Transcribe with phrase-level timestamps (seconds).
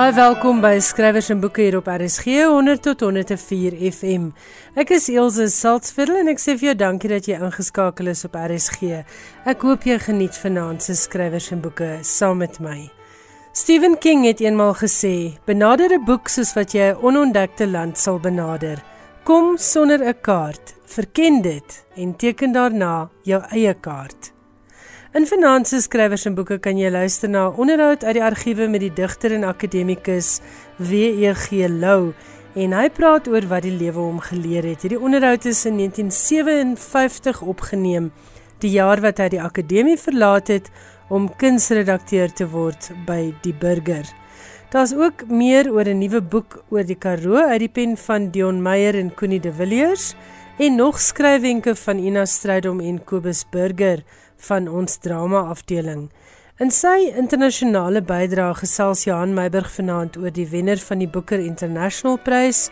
[0.00, 4.30] Baie welkom by Skrywers en Boeke hier op RSG 100 tot 104 FM.
[4.80, 8.38] Ek is Elsje Salzveld en ek sê vir jou dankie dat jy ingeskakel is op
[8.40, 9.02] RSG.
[9.44, 12.78] Ek hoop jy geniet vanaand se Skrywers en Boeke saam met my.
[13.52, 18.18] Stephen King het eenmaal gesê: "Benader 'n boek soos wat jy 'n onontdekte land sal
[18.18, 18.80] benader.
[19.24, 24.32] Kom sonder 'n kaart, verken dit en teken daarna jou eie kaart."
[25.10, 28.80] In Finanse Skrywers en Boeke kan jy luister na 'n onderhoud uit die argiewe met
[28.80, 30.38] die digter en akademikus
[30.78, 31.66] W.E.G.
[31.66, 32.14] Lou
[32.54, 34.82] en hy praat oor wat die lewe hom geleer het.
[34.82, 38.12] Hierdie onderhoud is in 1957 opgeneem,
[38.62, 40.70] die jaar wat hy die akademie verlaat het
[41.08, 44.06] om kunsredakteur te word by Die Burger.
[44.70, 48.62] Daar's ook meer oor 'n nuwe boek oor die Karoo uit die pen van Dion
[48.62, 50.14] Meyer en Connie de Villiers
[50.58, 54.04] en nog skryfwenke van Ina Strydom en Kobus Burger
[54.48, 56.08] van ons drama afdeling.
[56.60, 62.18] In sy internasionale bydrae gesels Johan Meiburg vanaand oor die wenner van die Booker International
[62.20, 62.68] Prys,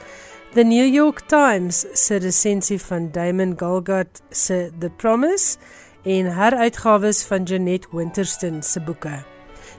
[0.53, 5.59] The New York Times se resensie van Damon Galgut se The Promise
[6.05, 9.19] en heruitgawes van Jeanette Winterston se boeke.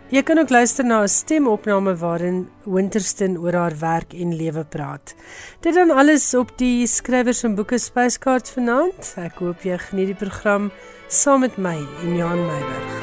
[0.09, 5.15] Jy kan ook luister na 'n stemopname waarin Winterston oor haar werk en lewe praat.
[5.61, 9.13] Dit dan alles op die skrywers en boeke spyskaart vanaand.
[9.17, 10.71] Ek hoop jy geniet die program
[11.09, 12.97] saam met my en Jan Meiburg.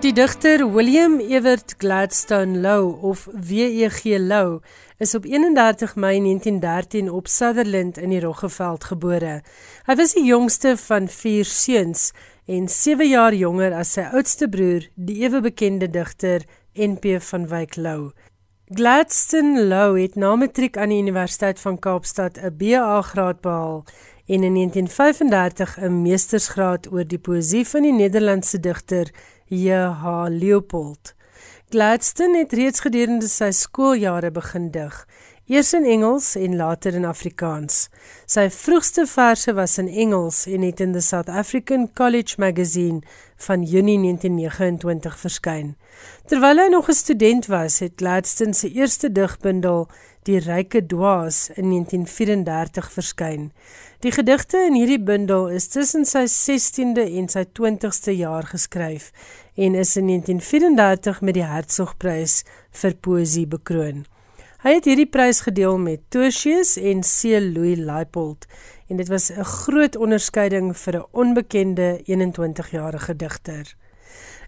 [0.00, 4.60] Die digter William Ewart Gladstone Lou of WEG Lou
[4.96, 9.42] is op 31 Mei 1913 op Sutherland in die Roggeveld gebore.
[9.84, 12.12] Hy was die jongste van 4 seuns
[12.46, 17.76] en 7 jaar jonger as sy oudste broer, die ewe bekende digter NP van Wyk
[17.76, 18.10] Lou.
[18.64, 23.84] Gladstone Lou het na matriek aan die Universiteit van Kaapstad 'n BA graad behaal
[24.26, 29.10] en in 1935 'n meestersgraad oor die poësie van die Nederlandse digter
[29.46, 30.26] J.H.
[30.28, 31.14] Leopold.
[31.68, 35.06] Gladstone het reeds gedurende sy skooljare begin dig
[35.48, 37.86] eers in Engels en later in Afrikaans.
[38.28, 43.00] Sy vroegste verse was in Engels en het in the South African College Magazine
[43.46, 45.76] van Junie 1929 verskyn.
[46.26, 49.88] Terwyl hy nog 'n student was, het Gladstone se eerste digbundel,
[50.28, 53.46] Die ryke dwaas, in 1934 verskyn.
[54.04, 59.08] Die gedigte in hierdie bundel is tussen sy 16de en sy 20ste jaar geskryf
[59.56, 62.42] en is in 1934 met die Hertzogprys
[62.82, 64.04] vir poësie bekroon.
[64.66, 67.40] Hy het hierdie prys gedeel met Tertius en C.
[67.40, 68.44] Louis Leipold
[68.88, 73.74] en dit was 'n groot onderskeiding vir 'n onbekende 21-jarige digter.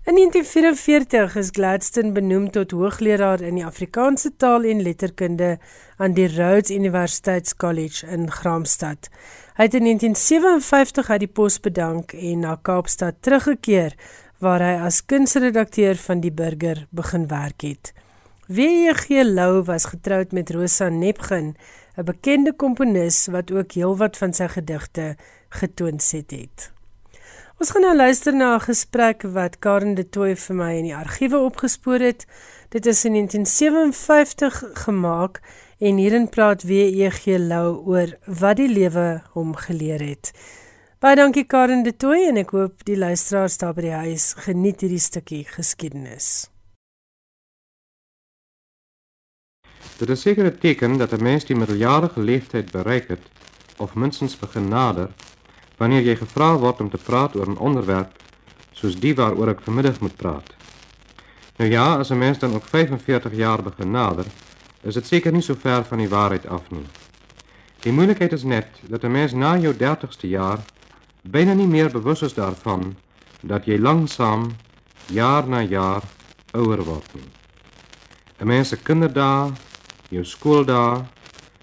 [0.05, 5.59] In 1944 is Gladstone benoem tot hoogleraar in die Afrikaanse taal en letterkunde
[5.97, 9.11] aan die Rhodes Universiteitscollege in Graamsstad.
[9.59, 13.93] Hy het in 1957 uit die pos bedank en na Kaapstad teruggekeer
[14.41, 17.93] waar hy as kunsredakteur van die Burger begin werk het.
[18.49, 19.21] W.G.
[19.29, 21.53] Lou was getroud met Rosa Nepgen,
[21.97, 25.17] 'n bekende komponis wat ook heelwat van sy gedigte
[25.49, 26.73] getoons het.
[27.61, 30.97] Ons gaan nou luister na 'n gesprek wat Karen de Tooy vir my in die
[30.97, 32.27] argiewe opgespoor het.
[32.69, 35.41] Dit is in 1957 gemaak
[35.79, 37.25] en hierin praat W.G.
[37.39, 40.33] Lou oor wat die lewe hom geleer het.
[40.99, 44.81] Baie dankie Karen de Tooy en ek hoop die luisteraars daar by die huis geniet
[44.81, 46.51] hierdie stukkie geskiedenis.
[50.01, 53.21] Dit is zeker het teken dat de mens die middeljarige leeftijd bereikt
[53.77, 54.69] of minstens begin
[55.77, 58.13] wanneer je gevraagd wordt om te praten over een onderwerp,
[58.71, 60.55] zoals die waarover ik vanmiddag moet praten.
[61.57, 64.25] Nou ja, als een mens dan ook 45 jaar begin nader,
[64.83, 66.81] is het zeker niet zo ver van die waarheid af nu.
[67.79, 70.59] Die moeilijkheid is net dat de mens na je dertigste jaar
[71.23, 72.97] bijna niet meer bewust is daarvan
[73.41, 74.51] dat je langzaam,
[75.07, 76.03] jaar na jaar,
[76.51, 77.13] ouder wordt.
[78.37, 79.57] De mensen kinderdagen,
[80.11, 81.03] je schooldag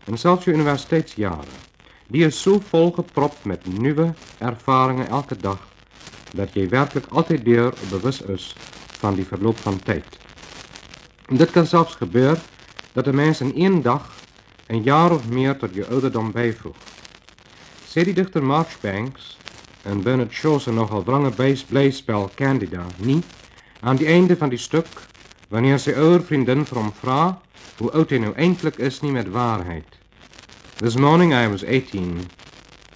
[0.06, 1.66] en zelfs je universiteitsjaren.
[2.08, 5.68] Die is zo volgepropt met nieuwe ervaringen elke dag,
[6.34, 8.56] dat je werkelijk altijd weer bewust is
[8.98, 10.06] van die verloop van tijd.
[11.28, 12.42] Dit kan zelfs gebeuren
[12.94, 14.16] dat de mens in één dag
[14.68, 16.84] een jaar of meer tot je ouderdom bijvoegt.
[17.88, 19.38] Zij die dichter Marchbanks
[19.84, 21.34] en Bernard Shaw zijn nogal drange
[21.68, 23.26] blijspel Candida niet
[23.80, 24.88] aan het einde van die stuk
[25.48, 26.94] wanneer sy ouer vriendin vir hom
[27.78, 29.98] hoe oud hij nou eindelijk is niet met waarheid.
[30.76, 32.30] This morning I was 18.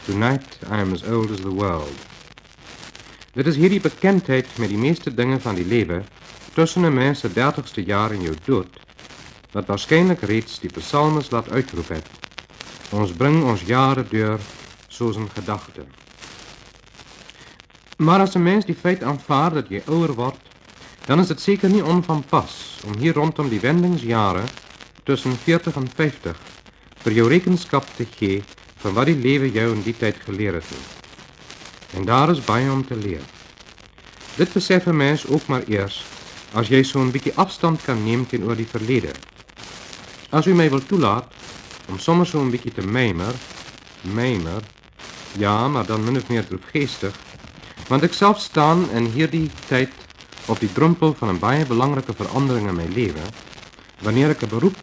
[0.05, 1.95] Tonight I am as old as the world.
[3.33, 6.05] Dit is hierdie bekendheid met die meeste dingen van die leven
[6.53, 8.79] tussen een mens se dertigste jaar en jou dood,
[9.51, 12.07] wat waarschijnlijk reeds die psalmes laat uitroep het.
[12.89, 14.39] Ons bring ons jare deur
[14.87, 15.85] soos 'n gedagte.
[17.97, 20.50] Maar as 'n mens die feit aanvaar dat jy ouer word,
[21.05, 24.45] dan is het zeker niet onvanpas pas om hier rondom die wendingsjaren
[25.03, 26.39] tussen 40 en 50
[26.97, 28.45] voor jouw rekenschap te geven
[28.77, 30.99] van wat die leven jou in die tijd geleerd heeft.
[31.93, 33.25] En daar is bij om te leren.
[34.35, 36.03] Dit beseffen mens ook maar eerst
[36.53, 39.11] als jij zo'n beetje afstand kan nemen ten die verleden.
[40.29, 41.33] Als u mij wil toelaat
[41.89, 43.33] om soms zo'n beetje te mijmer,
[44.01, 44.61] mijmer,
[45.37, 47.15] ja, maar dan min of meer droefgeestig,
[47.87, 49.89] want ik zelf staan en hier die tijd
[50.45, 53.25] op die drempel van 'n baie belangrike verandering in my lewe,
[54.01, 54.77] wanneer ek 'n beroep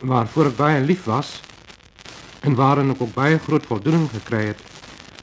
[0.00, 1.40] waarvoor ek baie lief was
[2.40, 4.60] en waarin ek ook baie groot voldoening gekry het,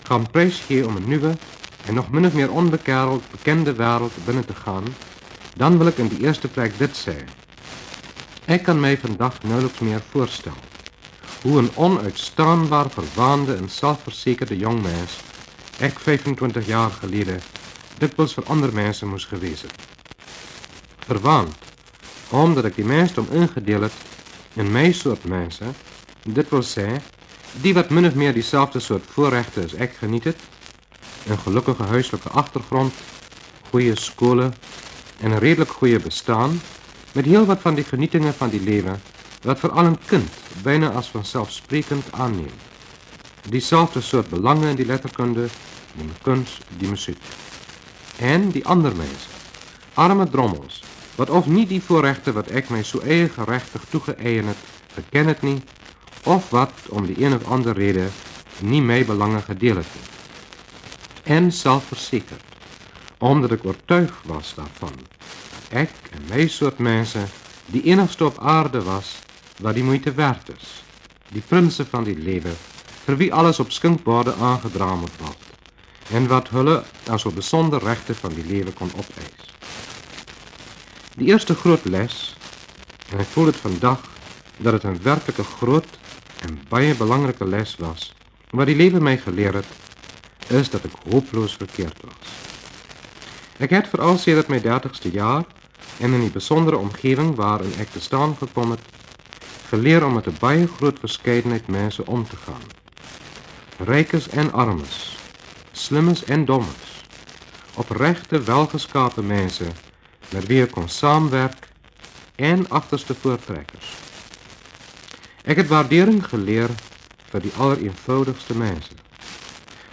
[0.03, 1.35] gaan prys om 'n nuwe
[1.85, 4.85] en nog min of meer onbekereld bekende wêreld binne te gaan,
[5.56, 7.15] dan wil ek in die eerste plek dit sê.
[8.45, 10.57] Ek kan my vandag nouliks meer voorstel
[11.45, 15.18] hoe 'n onuitstaanbaar verwaande en selfversekerde jong mens
[15.79, 17.38] ek 25 jaar gelede
[18.00, 19.75] dikwels vir ander mense moes gewees het.
[21.06, 21.53] Verwaand
[22.30, 23.94] omdat ek die mensdom ingedeel het
[24.59, 25.65] in my soort mense,
[26.25, 26.88] dit wil sê
[27.62, 30.39] die wat min of meer dieselfde soort voorregte as ek geniet het,
[31.45, 32.94] gelukkige huislike agtergrond,
[33.71, 34.51] goeie skole
[35.21, 36.62] en 'n redelik goeie bestaan
[37.13, 38.97] met heelwat van die genietinge van die lewe
[39.42, 40.30] wat vir al 'n kind
[40.63, 42.53] byna as vanselfsprekend aanneem.
[43.50, 45.47] Dieselfde soort belange in die letterkunde,
[45.94, 47.18] die kuns, die musiek.
[48.17, 49.29] En die ander mense,
[49.94, 50.83] arme drommels,
[51.15, 54.62] wat of nie die voorregte wat ek my so eie geregtig toegeëien het,
[54.95, 55.59] geken het nie,
[56.23, 58.07] of wat om die een of ander rede
[58.59, 59.95] nie my belange gedeel het.
[61.23, 62.56] En selfversekerd,
[63.19, 64.95] omdat ek oortuig was daarvan,
[65.75, 67.25] ek en my soort mense
[67.73, 69.18] die enigste op aarde was
[69.59, 70.83] wat die moeite werd is.
[71.35, 72.56] Die prinse van die lewe
[73.06, 75.55] vir wie alles op skinkborde aangedra moet word
[76.10, 79.44] en wat hulle as 'n besonder regte van die lewe kon opeis.
[81.16, 82.36] Die eerste groot les
[83.12, 84.00] en ek voel dit vandag
[84.57, 86.00] dat dit 'n werklike groot
[86.42, 88.13] en baie belangrike les was
[88.50, 89.72] wat die lewe my geleer het
[90.48, 92.30] is dat ek hopeloos verkeerd was.
[93.57, 95.46] Ek het veral sedert my 30ste jaar
[96.00, 98.84] en in die besondere omgewing waarin ek te staan gekom het,
[99.69, 102.66] geleer om met 'n baie groot verskeidenheid mense om te gaan.
[103.78, 105.14] Rykes en armes,
[105.77, 107.04] slimmers en dommers.
[107.74, 109.72] Oprechte, welgeschapen mensen
[110.31, 111.69] met wie ik kon samenwerken
[112.36, 113.94] en achterste voortrekkers.
[115.44, 116.81] Ik heb waardering geleerd
[117.30, 118.95] voor die allereenvoudigste mensen.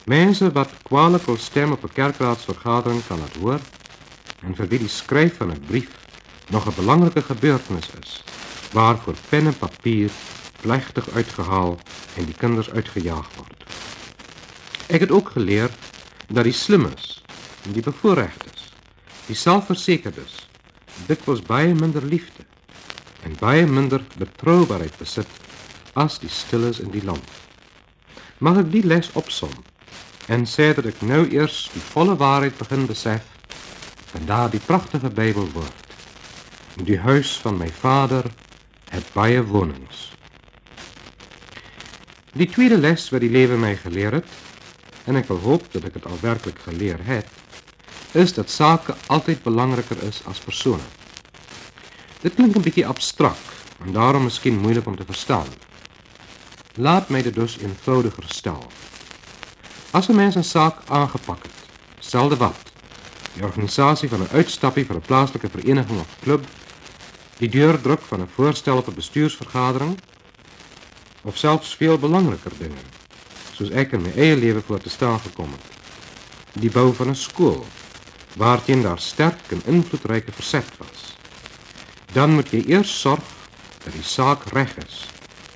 [0.04, 3.62] Mensen wat kwalijk wil stem op een kerkraadsvergadering kan het woord
[4.40, 5.88] en voor wie die schrijf van een brief
[6.48, 8.24] nog een belangrijke gebeurtenis is,
[8.72, 10.10] waarvoor pen en papier
[10.60, 11.82] plechtig uitgehaald
[12.16, 13.51] en die kinders uitgejaagd worden.
[14.92, 15.70] Ek het ook geleer
[16.28, 17.22] dat die slimmes
[17.64, 18.66] en die bevoorregtes,
[19.24, 20.34] die selfversekerdes,
[21.08, 22.44] dikwels baie minder liefde
[23.24, 25.40] en baie minder betroubaarheid besit
[25.96, 27.24] as die stilles in die land.
[28.44, 29.54] Mag ek die les opsom
[30.28, 33.24] en sê dat ek nou eers die volle waarheid begin besef
[34.12, 35.90] van daardie pragtige Bybelwoord.
[36.76, 38.28] In die huis van my Vader
[38.92, 40.10] het baie wonings.
[42.36, 44.40] Die tweede les wat die lewe my geleer het,
[45.04, 47.26] en ik hoop dat ik het al werkelijk geleerd heb,
[48.10, 50.86] is dat zaken altijd belangrijker is als personen.
[52.20, 53.40] Dit klinkt een beetje abstract
[53.84, 55.46] en daarom misschien moeilijk om te verstaan.
[56.74, 58.66] Laat mij dit dus eenvoudiger stellen.
[59.90, 61.48] Als een mens een zaak aangepakt
[61.98, 62.72] stelde wat,
[63.34, 66.44] de organisatie van een uitstapje van een plaatselijke vereniging of club,
[67.36, 69.98] die deurdruk van een voorstel op een bestuursvergadering,
[71.22, 73.01] of zelfs veel belangrijker dingen.
[73.56, 77.18] Soos ek in my eie lewe voor te staan gekom het die bou van 'n
[77.18, 77.66] skool
[78.36, 81.16] waarteen daar sterk en invloedryke verzet was
[82.12, 83.24] dan moet jy eers sorg
[83.84, 85.06] dat die saak reg is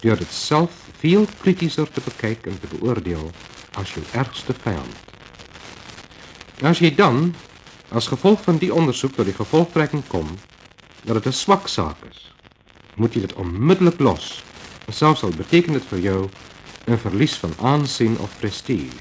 [0.00, 3.30] deur dit self veel kritischer te bekyk en te beoordeel
[3.74, 4.96] as jou ergste vyand
[6.62, 7.34] as jy dan
[7.90, 10.28] as gevolg van die ondersoek tot die gevolgtrekking kom
[11.06, 12.32] dat dit 'n swak saak is,
[12.94, 14.42] moet jy dit onmiddellik los.
[14.88, 16.28] Selfs al beteken dit vir jou
[16.86, 18.98] een verlies van aanzien of prestige.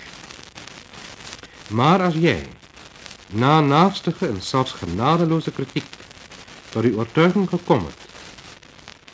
[1.68, 2.48] Maar als jij,
[3.27, 5.86] na naastige en zelfs genadeloze kritiek,
[6.70, 7.92] tot uw overtuiging gekomen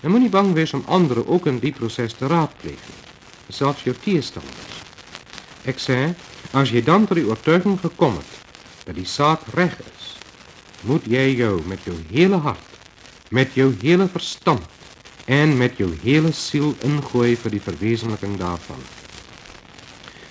[0.01, 2.93] dan moet je bang wees om anderen ook in die proces te raadplegen,
[3.47, 4.83] zelfs je tegenstanders.
[5.61, 6.13] Ik zei,
[6.51, 8.23] als je dan tot uw overtuiging gekomen
[8.83, 10.17] dat die zaak recht is,
[10.81, 12.59] moet jij jou met jouw hele hart,
[13.27, 14.61] met jouw hele verstand
[15.25, 18.79] en met jou hele siel ingooi vir die verwesenliking daarvan.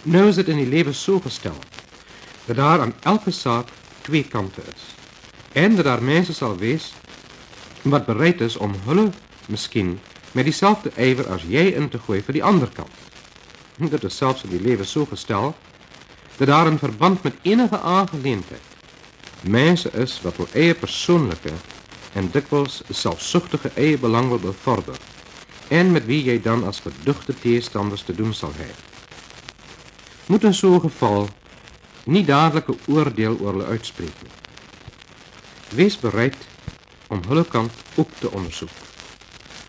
[0.02, 1.56] Nou is dit in die lewe so gestel
[2.46, 3.68] dat daar aan elke saak
[4.02, 4.82] twee kante is.
[5.52, 6.92] En dat daar mense sal wees
[7.82, 9.10] wat bereid is om hulle
[9.46, 9.98] miskien
[10.32, 12.96] met dieselfde ywer as jy in te gooi vir die ander kant.
[13.76, 15.54] Dit is selfs in die lewe so gestel
[16.36, 18.70] dat daar in verband met enige aangeleentheid
[19.40, 21.52] mense is wat hul eie persoonlike
[22.12, 25.00] en dikwijls zelfzuchtige eigenbelang wil bevorderen
[25.68, 28.76] en met wie jij dan als geduchte tegenstanders te doen zal hebben.
[30.26, 31.28] Moet in zo'n geval
[32.04, 34.26] niet dadelijk een oordeel oorle uitspreken.
[35.68, 36.36] Wees bereid
[37.06, 38.76] om hulle kant ook te onderzoeken.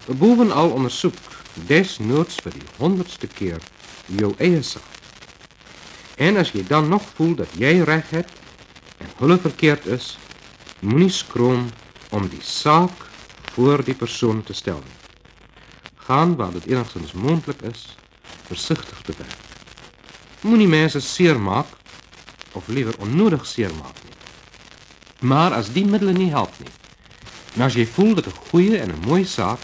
[0.06, 1.14] Bovenal onderzoek
[1.54, 3.58] desnoods voor die honderdste keer
[4.06, 4.82] jouw eigen.
[6.16, 8.32] En als je dan nog voelt dat jij recht hebt
[8.98, 10.18] en hulle verkeerd is,
[10.80, 11.70] moet niet schroom
[12.12, 12.92] om die zaak
[13.52, 15.00] voor die persoon te stellen.
[15.96, 17.96] Gaan waar het enigszins mondelijk is,
[18.46, 19.36] voorzichtig te werk.
[20.42, 21.78] Moet niet mensen zeer maken,
[22.52, 24.10] of liever onnodig zeer maken.
[25.20, 26.66] Maar als die middelen niet helpen,
[27.54, 29.60] en als je voelt dat een goede en een mooie zaak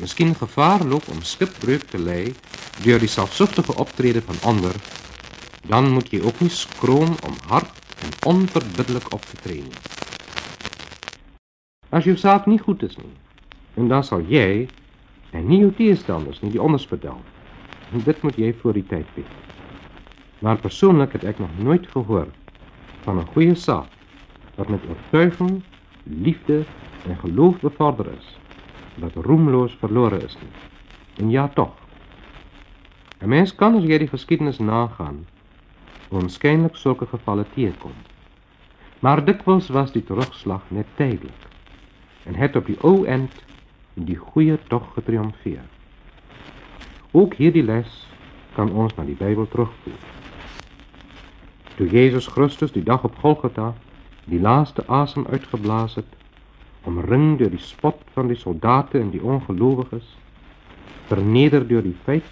[0.00, 2.36] misschien gevaar loopt om schipbreuk te leiden
[2.82, 4.72] door die zelfzuchtige optreden van ander,
[5.66, 9.72] dan moet je ook niet schroom om hard en onverbiddelijk op te trainen.
[11.96, 13.12] As jou saak nie goed is nie,
[13.80, 14.66] en dan sal jy
[15.32, 17.22] en nie jou teestanders nie die onderspit dal.
[17.96, 19.36] En dit moet jy voor die tyd weet.
[20.44, 22.28] Maar persoonlik het ek nog nooit gehoor
[23.06, 23.88] van 'n goeie saak
[24.58, 25.62] wat met oortuiging,
[26.04, 26.64] liefde
[27.08, 28.28] en geloof bevorder is,
[29.00, 30.52] wat roemloos verlore is nie.
[31.16, 31.72] En ja tog.
[33.22, 35.26] 'n Mens kan as jy die geskiedenis nagaan,
[36.08, 37.96] onskynlik sulke gevalle teekom.
[39.00, 41.55] Maar dikwels was die terugslag net tydelik
[42.26, 43.32] en het op die O-end
[43.94, 45.70] in die goede toch getriomfeerd.
[47.10, 48.06] Ook hier die les
[48.54, 50.02] kan ons naar die Bijbel terugvoeren.
[51.74, 53.74] Toen Jezus Christus die dag op Golgotha
[54.24, 56.04] die laatste asem uitgeblazen,
[56.82, 60.16] omringd door die spot van die soldaten en die ongelovigers,
[61.06, 62.24] vernederd door die feit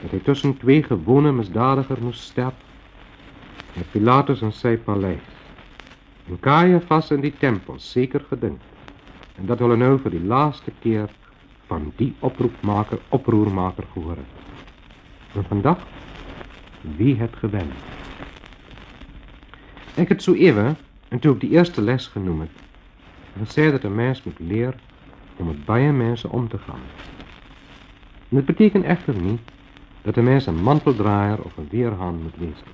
[0.00, 2.68] dat hij tussen twee gewone misdadigers moest sterven,
[3.74, 5.20] en Pilatus in zijn paleis,
[6.28, 8.69] en Caiaphas in die tempel zeker gedinkt.
[9.34, 11.08] En dat willen we nu voor de laatste keer
[11.66, 14.26] van die oproepmaker, oproermaker horen.
[15.32, 15.78] En vandaag,
[16.80, 17.72] wie het gewend?
[19.94, 20.76] Ik het zo even,
[21.08, 22.50] en toen ik die eerste les genoemd heb,
[23.32, 24.80] en zei dat een mens moet leren
[25.36, 26.80] om met bij mensen om te gaan.
[28.28, 29.40] En dat betekent echter niet
[30.02, 32.66] dat de mens een manteldraaier of een weerhaan moet wezen.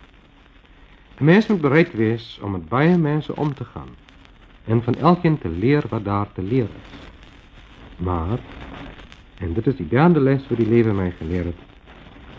[1.17, 3.89] De mens moet bereid wezen om met bij mensen om te gaan
[4.67, 7.09] en van elkeen te leer wat daar te leer is.
[7.97, 8.39] Maar
[9.39, 11.61] en dit is die derde les wat die lewe my geleer het.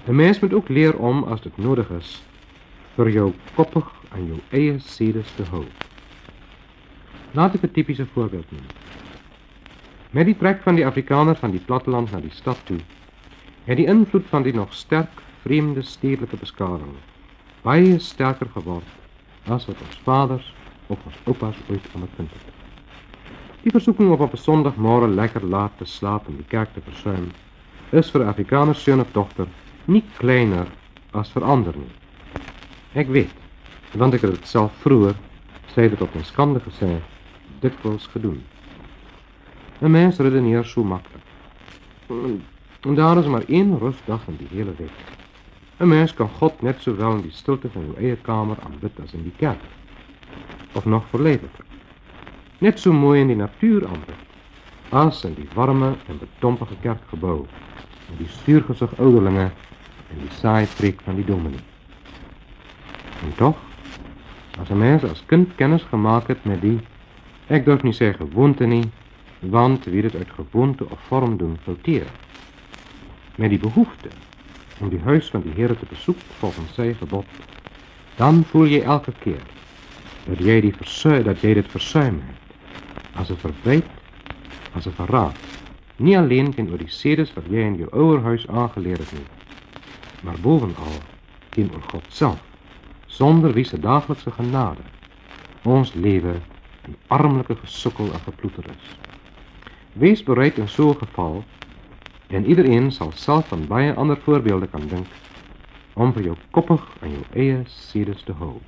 [0.08, 2.24] 'n Mens moet ook leer om as dit nodig is
[2.96, 5.66] vir jou koppig aan jou eie sedes te hou.
[7.32, 8.66] Laat ek 'n tipiese voorbeeld noem.
[10.12, 12.80] Met die trek van die Afrikaners van die platteland na die stad toe,
[13.64, 16.96] het die invloed van die nog sterk vreemde stedelike beskawing
[17.68, 20.46] baie sterker geword as wat ons vaders
[20.88, 22.32] of als opa's ooit aan het punt
[23.62, 27.32] Die verzoeking om op een zondagmorgen lekker laat te slapen en de kerk te verzuimen,
[27.90, 29.48] is voor Afrikaners zoon of dochter
[29.86, 30.68] niet kleiner
[31.12, 31.88] als voor anderen.
[32.92, 33.34] Ik weet,
[33.94, 35.16] want ik heb het zelf vroeger,
[35.66, 37.02] zeiden tot op mijn skandige zijn,
[37.60, 38.44] dikwijls gedoen.
[39.80, 41.24] Een mens redeneert zo makkelijk.
[42.82, 44.92] En daar is maar één rustdag in die hele week.
[45.78, 49.14] Een mens kan God net zowel in die stilte van uw eigen kamer aanbidden als
[49.14, 49.60] in die kerk.
[50.74, 51.66] Of nog verleidliker.
[52.60, 54.28] Net so mooi in die natuur aanbid
[54.90, 57.46] as in die warme en betompige kerkgebou
[58.10, 59.50] met die stuurgesig ouderlinge
[60.12, 61.64] en die saai preek van die dominee.
[63.26, 63.58] En tog,
[64.60, 66.80] as 'n mens as kind kennis gemaak het met die
[67.48, 68.92] ek durf nie sê gewoonte nie,
[69.40, 72.08] want wie dit uit gewoonte of vorm doen, fouteer.
[73.36, 74.10] Met die behoefte
[74.80, 77.26] om die huis van die Here te besoek volgens sy gebod,
[78.16, 79.57] dan voel jy elke keer
[80.28, 82.38] dat jy die versuim dat jy dit versuim het
[83.18, 83.86] as 'n verwyt,
[84.74, 85.36] as 'n verraad.
[85.96, 89.26] Nie alleen teenoor die sedes wat jy in jou ouerhuis aangeleer het nie,
[90.24, 91.00] maar bovenal
[91.50, 92.40] teenoor God self
[93.08, 94.84] sonder wie se daaglikse genade
[95.64, 96.36] ons lewe
[96.86, 98.98] in armelike gesukkel en geploeter is.
[99.94, 101.44] Wees bereid in so 'n geval
[102.28, 105.08] en iedereen sal self aan baie ander voorbeelde kan dink
[105.94, 108.62] om vir jou koppig aan jou eie sedes te hou.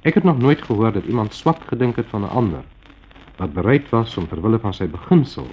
[0.00, 2.60] Ik heb nog nooit gehoord dat iemand zwak gedenkt van een ander,
[3.36, 5.46] wat bereid was om terwille van zijn beginsel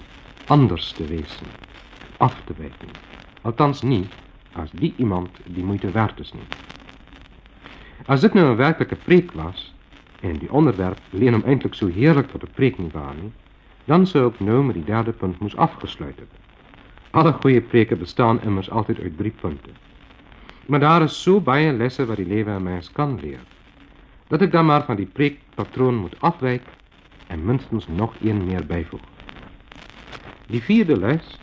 [0.47, 1.47] anders te wezen,
[2.17, 2.87] af te wijken.
[3.41, 4.13] Althans niet
[4.53, 6.55] als die iemand die moeite waard is niet.
[8.05, 9.73] Als dit nu een werkelijke preek was,
[10.21, 12.93] en die onderwerp leen hem eindelijk zo heerlijk tot de preek niet
[13.85, 16.27] dan zou ik nu met die derde punt moest afgesluiten.
[17.11, 19.75] Alle goede preken bestaan immers altijd uit drie punten.
[20.65, 23.54] Maar daar is zo bij lessen waar die leven een mens kan leren.
[24.27, 26.65] Dat ek dan maar van die preekpatroon moet afwyk
[27.27, 29.03] en minstens nog een meer byvoeg.
[30.47, 31.37] Die vierde les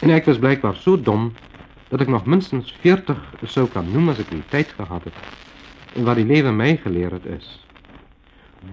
[0.00, 1.32] en ek was blykbaar so dom
[1.88, 5.20] dat ek nog minstens 40 sou kan noem as ek die tyd gehad het.
[5.96, 7.46] En wat die lewe my geleer het is: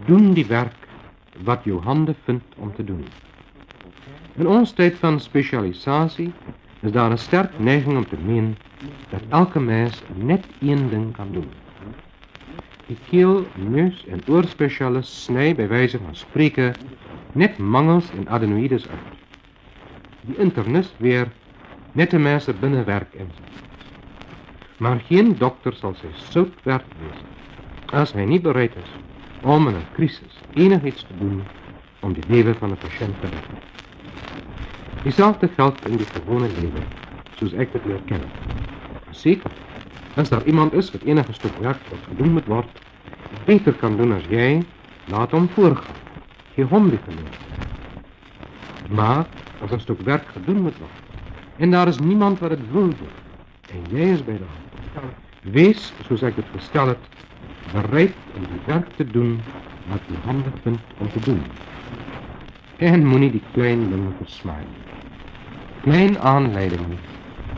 [0.06, 0.90] doen die werk
[1.44, 3.06] wat jou hande vind om te doen.
[4.36, 6.32] In ons tyd van spesialisasie
[6.82, 8.56] is daar 'n sterk neiging om te meen
[9.10, 11.65] dat elke mens net een ding kan doen
[12.86, 16.76] die keel, neus en oorspecialis snij bij wijze van spreken
[17.32, 19.02] net mangels en adenoïdes uit.
[20.22, 21.32] Die internist weer
[21.92, 23.44] net de mensen binnenwerk inzet.
[24.78, 27.28] Maar geen dokter zal zijn zout werk wezen
[27.86, 29.00] als hij niet bereid is
[29.42, 31.44] om in een crisis enig iets te doen
[32.00, 33.60] om de leven van de patiënt te redden.
[35.02, 36.84] Diezelfde geldt in dit gewone leven,
[37.32, 38.30] zoals ik het leer kennen.
[39.10, 39.65] Zeker
[40.16, 42.82] as daar iemand is wat enige stuk werk wat gedoen moet word,
[43.46, 44.64] beter kan doen as jy,
[45.12, 46.04] laat hom voorgaan.
[46.56, 47.00] Gee hom die.
[48.90, 49.26] Maar
[49.62, 51.06] as 'n stuk werk gedoen moet word
[51.58, 53.16] en daar is niemand wat dit wil doen
[53.72, 55.14] en jy is by die hand.
[55.42, 57.08] Wees, soos ek dit gestel het,
[57.72, 59.40] bereid om die werk te doen
[59.92, 61.42] wat jy handig vind om te doen.
[62.78, 64.84] En moenie die klein dinge versmaai nie.
[65.86, 66.98] Klein aanleiding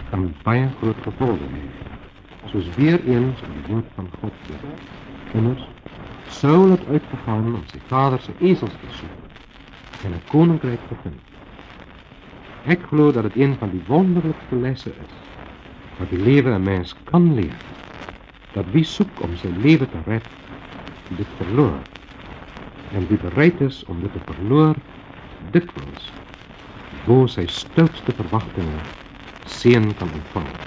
[0.09, 1.86] kan baie groot gevolge hê
[2.49, 4.79] zoals weer eens aan de woord van God En
[5.31, 5.69] Immers,
[6.25, 9.23] Saul had uitgegaan om zijn vader zijn ezels te zoeken
[10.03, 11.21] en een koninkrijk te vinden.
[12.63, 15.13] Ik geloof dat het een van die wonderlijkste lessen is,
[15.97, 17.59] wat die leven een mens kan leren.
[18.51, 20.29] Dat wie zoekt om zijn leven te redden,
[21.07, 21.79] dit verloor.
[22.89, 24.75] En wie bereid is om dit te verloor,
[25.37, 26.13] dikwijls,
[27.03, 28.81] voor zijn stoutste verwachtingen,
[29.43, 30.66] zin kan ontvangen.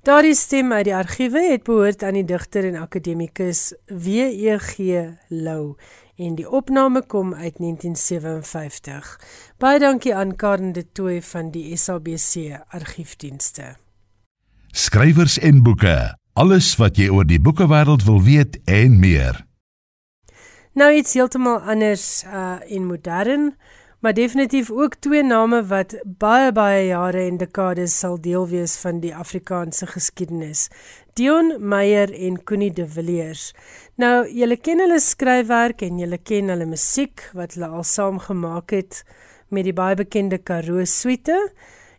[0.00, 4.78] Daardie stem uit die argiewe het behoort aan die digter en akademikus W.E.G.
[5.28, 5.74] Lou
[6.16, 9.10] en die opname kom uit 1957.
[9.60, 13.74] Baie dankie aan Karen de Tooy van die SABC argiefdienste.
[14.72, 16.16] Skrywers en boeke.
[16.32, 19.44] Alles wat jy oor die boekewêreld wil weet en meer.
[20.72, 23.50] Nou iets heeltemal anders uh en modern
[24.00, 29.00] maar definitief ook twee name wat baie baie jare en dekades sal deel wees van
[29.00, 30.68] die Afrikaanse geskiedenis.
[31.14, 33.50] Dion Meyer en Connie de Villiers.
[34.00, 38.72] Nou, julle ken hulle skryfwerk en julle ken hulle musiek wat hulle al saam gemaak
[38.72, 39.02] het
[39.50, 41.36] met die baie bekende Karoo Suite.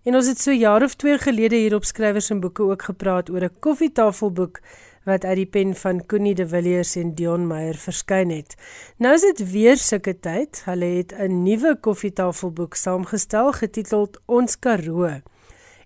[0.03, 3.29] En ons het so jaar of 2 gelede hier op skrywers en boeke ook gepraat
[3.29, 4.59] oor 'n koffietafelboek
[5.03, 8.55] wat uit die pen van Connie de Villiers en Dion Meyer verskyn het.
[8.97, 10.61] Nou is dit weer sulke tyd.
[10.65, 15.21] Hulle het 'n nuwe koffietafelboek saamgestel getiteld Ons Karoo.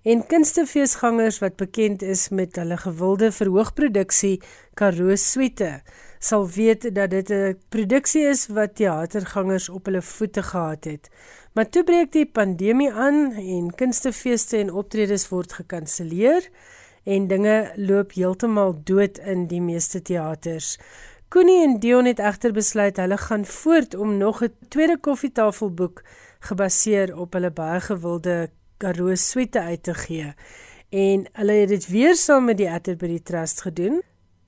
[0.04, 4.42] En kunstefeesgangers wat bekend is met hulle gewilde verhoogproduksie
[4.74, 5.82] Karoo Suite
[6.20, 11.10] sal weet dat dit 'n produksie is wat teatergangers op hulle voete gehad het.
[11.54, 16.50] Maar toe breek die pandemie aan en kunstefeeste en optredes word gekanselleer
[17.06, 20.76] en dinge loop heeltemal dood in die meeste teaters.
[21.30, 26.04] Koenie en Dion het egter besluit hulle gaan voort om nog 'n tweede koffietafelboek
[26.40, 30.34] gebaseer op hulle baie gewilde Karoo suite uit te gee.
[30.90, 34.02] En hulle het dit weer saam met die Atterbury Trust gedoen.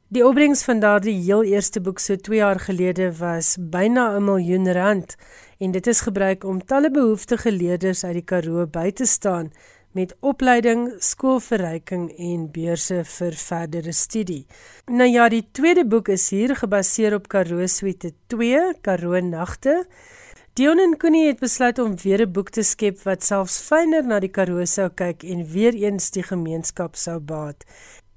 [0.08, 4.72] Die opbrengs van daardie heel eerste boek so 2 jaar gelede was byna 'n miljoen
[4.72, 5.16] rand
[5.58, 9.52] en dit is gebruik om talle behoeftige leerders uit die Karoo by te staan
[9.98, 14.44] met opleiding, skoolverryking en beurse vir verdere studie.
[14.86, 19.80] Nou ja, die tweede boek is hier gebaseer op Karoo Suite 2, Karoo Nagte.
[20.58, 24.20] Dion en Connie het besluit om weer 'n boek te skep wat selfs fyner na
[24.20, 27.66] die Karoo sou kyk en weer eens die gemeenskap sou baat.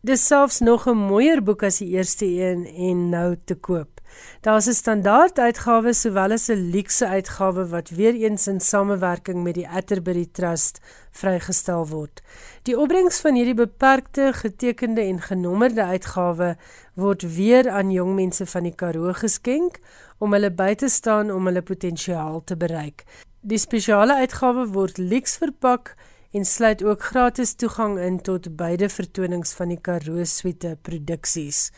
[0.03, 4.01] Dis selfs nog 'n mooier boek as die eerste een en nou te koop.
[4.41, 9.55] Daar's 'n standaard uitgawe sowel as 'n luukse uitgawe wat weer eens in samewerking met
[9.55, 12.23] die Atterbury Trust vrygestel word.
[12.69, 16.55] Die opbrengs van hierdie beperkte, getekende en genommerde uitgawe
[16.95, 19.81] word weer aan jong mense van die Karoo geskenk
[20.19, 23.05] om hulle by te staan om hulle potensiaal te bereik.
[23.41, 25.95] Die spesiale uitgawe word luks verpak
[26.37, 31.71] en sluit ook gratis toegang in tot beide vertonings van die Karoo Suite produksies.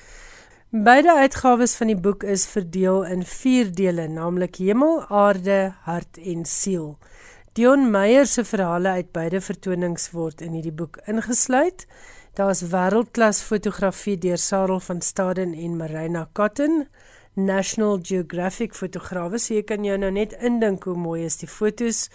[0.72, 6.46] Beide uitgawes van die boek is verdeel in 4 dele, naamlik Hemel, Aarde, Hart en
[6.48, 6.96] Siel.
[7.52, 11.82] Dion Meyer se verhale uit beide vertonings word in hierdie boek ingesluit.
[12.38, 16.86] Daar's wêreldklas fotografie deur Sarel van Staden en Marina Cotton,
[17.36, 22.08] National Geographic fotograwe, so jy kan jou nou net indink hoe mooi is die fotos.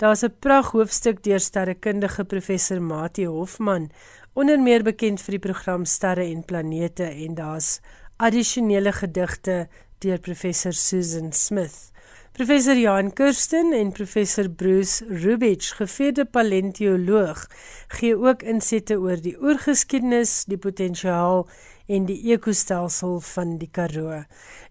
[0.00, 3.90] Daar's 'n pragt hoofstuk deur sterrekundige professor Mati Hofman,
[4.32, 7.80] onder meer bekend vir die program Sterre en Planete en daar's
[8.16, 11.92] addisionele gedigte deur professor Susan Smith.
[12.32, 17.42] Professor Jan Kirsten en professor Bruce Rubich, gevierde paleontoloog,
[17.88, 21.42] gee ook insette oor die oorgeskiedenis, die potensiaal
[21.90, 24.22] en die ekostelsel van die Karoo.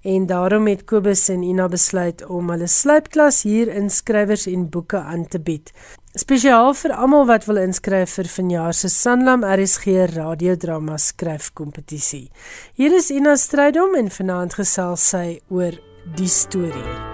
[0.02, 4.98] en daarom het Kobus en Ina besluit om hulle sluipklas hier in skrywers en boeke
[4.98, 5.72] aan te bied.
[6.18, 12.30] Spesiaal vir almal wat wil inskryf vir vanjaar se Sanlam RSG radiodrama skryfkompetisie.
[12.74, 15.78] Hier is Ina Strydom en vanaand gesels sy oor
[16.16, 17.09] die storie.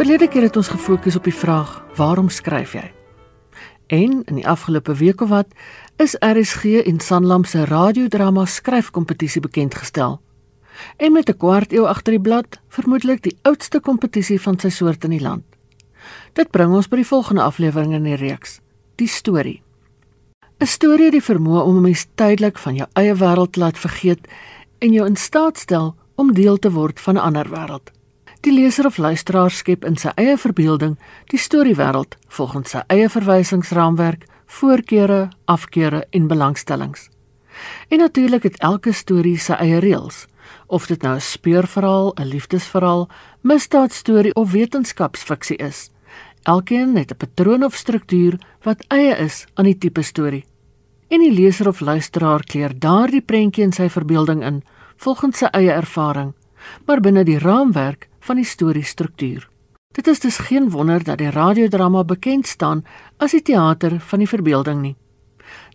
[0.00, 2.86] Verlede keer het ons gefokus op die vraag: Waarom skryf jy?
[3.92, 5.50] En in die afgelope week of wat
[6.00, 10.20] is RSG en Sanlam se radiodrama skryfkompetisie bekend gestel.
[10.96, 15.04] En met 'n kwart eeu agter die blad, vermoedelik die oudste kompetisie van sy soort
[15.04, 15.44] in die land.
[16.32, 18.60] Dit bring ons by die volgende aflewering in die reeks:
[18.96, 19.62] Die storie.
[20.60, 23.78] 'n Storie het die vermoë om 'n mens tydelik van jou eie wêreld te laat
[23.78, 24.28] vergeet
[24.78, 27.99] en jou in staat stel om deel te word van 'n ander wêreld.
[28.40, 30.94] Die leser of luisteraar skep in sy eie verbeelding
[31.28, 37.10] die storiewêreld volgens sy eie verwysingsraamwerk, voorkeure, afkeure en belangstellings.
[37.92, 40.24] En natuurlik het elke storie sy eie reëls,
[40.72, 43.08] of dit nou 'n speurverhaal, 'n liefdesverhaal,
[43.42, 45.90] misdaadstorie of wetenskapsfiksie is.
[46.44, 50.46] Elkeen het 'n patroon of struktuur wat eie is aan die tipe storie.
[51.08, 54.62] En die leser of luisteraar kleur daardie prentjie in sy verbeelding in
[54.96, 56.32] volgens sy eie ervaring,
[56.86, 59.48] maar binne die raamwerk van die storiestruktuur.
[59.92, 62.84] Dit is dus geen wonder dat die radiodrama bekend staan
[63.16, 64.96] as die teater van die verbeelding nie.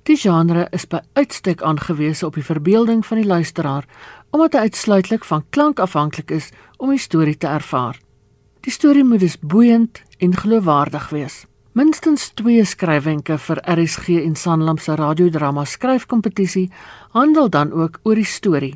[0.05, 3.85] Die genre is by uitstek aangewese op die verbeelding van die luisteraar
[4.29, 7.99] omdat dit uitsluitlik van klank afhanklik is om die storie te ervaar.
[8.59, 11.45] Die storie moet dus boeiend en geloofwaardig wees.
[11.75, 16.69] Minstens 2 skryfwenke vir RSG en Sanlam se radiodrama skryfkompetisie
[17.11, 18.75] handel dan ook oor die storie.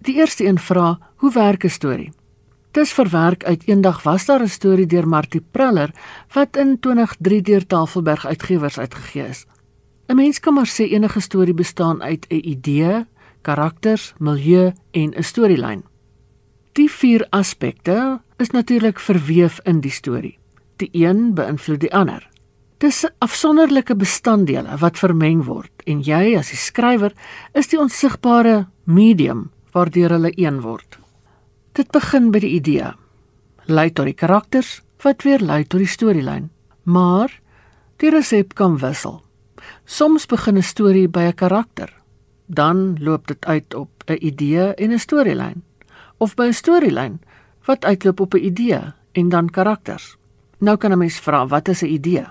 [0.00, 2.12] Die eerste een vra: Hoe werk 'n storie?
[2.74, 5.90] Dis verwerk uit eendag was daar 'n storie deur Martie Preller
[6.32, 9.46] wat in 2003 deur Tafelberg Uitgewers uitgegee is.
[10.08, 13.06] 'n Mens kan maar sê enige storie bestaan uit 'n idee,
[13.42, 15.84] karakters, milieu en 'n storielyn.
[16.72, 20.38] Die vier aspekte is natuurlik verweef in die storie.
[20.76, 22.28] Die een beïnvloed die ander.
[22.78, 27.12] Dis afsonderlike bestanddele wat vermeng word en jy as die skrywer
[27.52, 31.03] is die onsigbare medium waardeur hulle een word.
[31.74, 32.92] Dit begin by die idee.
[33.66, 36.44] Lei tot die karakters wat weer lei tot die storielyn.
[36.86, 37.32] Maar
[37.98, 39.24] die resep kan wissel.
[39.84, 41.90] Soms begin 'n storie by 'n karakter,
[42.46, 45.64] dan loop dit uit op 'n idee en 'n storielyn,
[46.18, 47.20] of by 'n storielyn
[47.66, 48.80] wat uitloop op 'n idee
[49.12, 50.16] en dan karakters.
[50.58, 52.26] Nou kan 'n mens vra, wat is 'n idee?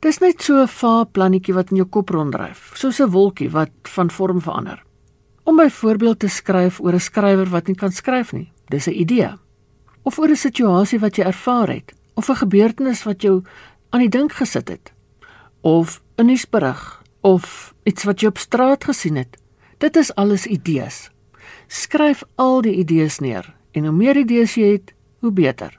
[0.00, 3.70] Dis net so 'n vae plannetjie wat in jou kop ronddryf, soos 'n wolkie wat
[3.82, 4.82] van vorm verander.
[5.42, 9.30] Om byvoorbeeld te skryf oor 'n skrywer wat nie kan skryf nie, dis 'n idee.
[10.02, 13.42] Of oor 'n situasie wat jy ervaar het, of 'n gebeurtenis wat jou
[13.90, 14.92] aan die dink gesit het,
[15.60, 19.36] of 'n nuusberig of iets wat jy op straat gesien het.
[19.78, 21.10] Dit is alles idees.
[21.66, 25.78] Skryf al die idees neer en hoe meer idees jy het, hoe beter.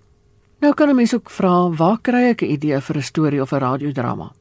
[0.59, 3.51] Nou kan 'n mens ook vra, waar kry ek 'n idee vir 'n storie of
[3.51, 4.33] 'n radiodrama?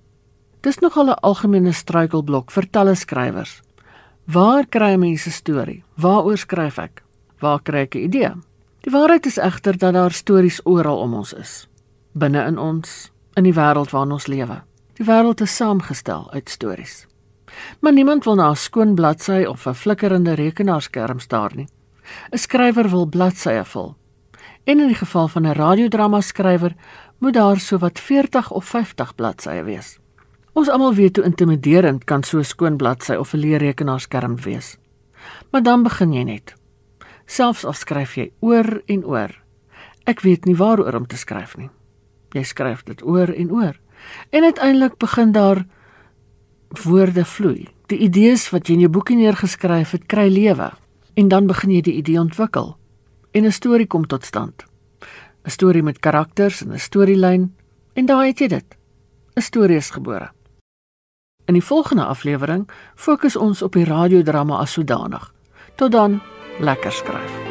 [0.60, 3.62] Dis nogal 'n algemene struikelblok vir talle skrywers.
[4.24, 5.84] Waar kry mense storie?
[5.94, 7.05] Waaroor skryf ek?
[7.38, 8.32] Waar kry ek 'n idee?
[8.80, 11.68] Die waarheid is egter dat daar stories oral om ons is.
[12.12, 14.62] Binne in ons, in die wêreld waarin ons lewe.
[14.94, 17.06] Die wêreld is saamgestel uit stories.
[17.80, 21.68] Maar niemand wil na 'n skoon bladsy of 'n flikkerende rekenaarskerm staar nie.
[22.32, 23.96] 'n Skrywer wil bladsye vul.
[24.64, 26.74] En in die geval van 'n radiodrama skrywer
[27.18, 29.98] moet daar sowat 40 of 50 bladsye wees.
[30.52, 34.76] Ons almal weet hoe intimiderend kan so 'n skoon bladsy of 'n leer rekenaarskerm wees.
[35.50, 36.54] Maar dan begin jy net.
[37.26, 39.32] Selfs al skryf jy oor en oor.
[40.06, 41.70] Ek weet nie waaroor om te skryf nie.
[42.34, 43.74] Jy skryf dit oor en oor.
[44.30, 45.64] En uiteindelik begin daar
[46.84, 47.68] woorde vloei.
[47.86, 50.72] Die idees wat jy in jou boekie neergeskryf het, kry lewe
[51.16, 52.76] en dan begin jy die idee ontwikkel
[53.32, 54.64] en 'n storie kom tot stand.
[55.44, 57.54] 'n Storie met karakters en 'n storielyn
[57.94, 58.76] en daar het jy dit.
[59.36, 60.30] 'n Storie is gebore.
[61.44, 65.34] In die volgende aflewering fokus ons op die radiodrama as sodanig.
[65.76, 66.20] Tot dan,
[66.60, 67.45] lekker skryf.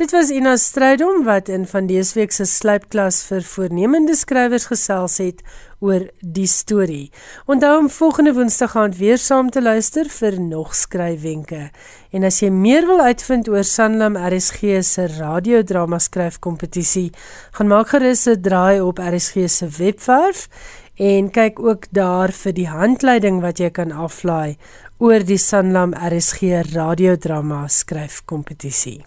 [0.00, 5.18] Dit was Ina Strydom wat in van dese week se slypklas vir voornemende skrywers gesels
[5.20, 5.42] het
[5.84, 7.10] oor die storie.
[7.44, 11.68] Onthou om volgende Woensdag aand weer saam te luister vir nog skryfwenke.
[12.16, 17.10] En as jy meer wil uitvind oor Sanlam RSG se radiodrama skryfkompetisie,
[17.52, 20.48] gaan maak gerus 'n draai op RSG se webwerf
[20.96, 24.56] en kyk ook daar vir die handleiding wat jy kan aflaai
[24.98, 26.40] oor die Sanlam RSG
[26.72, 29.04] radiodrama skryfkompetisie.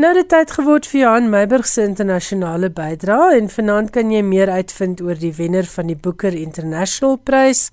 [0.00, 4.48] Nou het tyd geword vir Johan Meiburg se internasionale bydrae en vanaand kan jy meer
[4.48, 7.66] uitvind oor die wenner van die Booker International Prys,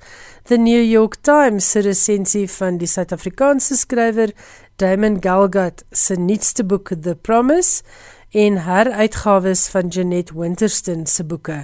[0.51, 4.33] The New York Times se resensie van die Suid-Afrikaanse skrywer
[4.83, 7.87] Damon Galgut se nuutste boek The Promise
[8.35, 11.61] en heruitgawes van Jeanette Winterston se boeke.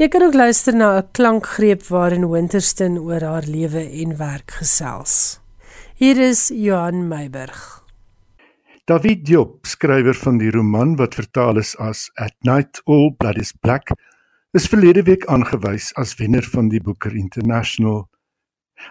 [0.00, 5.38] Jy kan ook luister na 'n klankgreep waarin Winterston oor haar lewe en werk gesels.
[5.94, 7.87] Hier is Johan Meiburg.
[8.88, 13.50] David Diop, skrywer van die roman wat vertaal is as At Night All Blood is
[13.52, 13.90] Black,
[14.56, 18.06] is verlede week aangewys as wenner van die Booker International.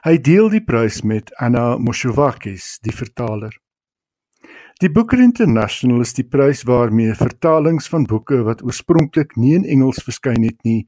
[0.05, 3.55] Hy deel die prys met Anna Moshovakis, die vertaler.
[4.77, 10.03] Die Booker International is die prys waarmee vertalings van boeke wat oorspronklik nie in Engels
[10.05, 10.83] verskyn het nie,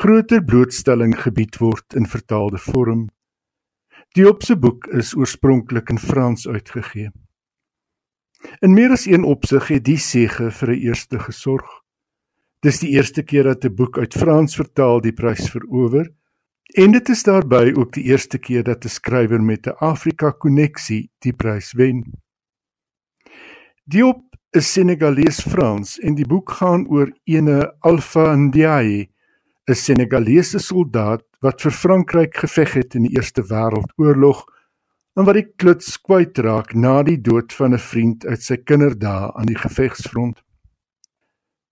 [0.00, 3.04] groter blootstelling gebied word in vertaalde vorm.
[4.16, 7.12] Diop se boek is oorspronklik in Frans uitgegee.
[8.60, 11.68] In meer as een opsig het die sege vir 'n eerste gesorg.
[12.60, 16.12] Dis die eerste keer dat 'n boek uit Frans vertaal die prys verower
[16.74, 21.10] en dit is daarbey ook die eerste keer dat 'n skrywer met 'n Afrika koneksie
[21.18, 22.04] die prys wen.
[23.84, 29.08] Diop is Senegalees Frans en die boek gaan oor ene Alpha Ndiaye,
[29.68, 34.44] 'n Senegalese soldaat wat vir Frankryk geveg het in die Eerste Wêreldoorlog
[35.16, 39.48] en wat die kluts kwytraak na die dood van 'n vriend uit sy kinderdae aan
[39.48, 40.42] die gevegsfront.